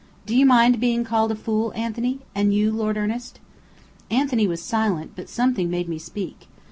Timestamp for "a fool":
1.31-1.71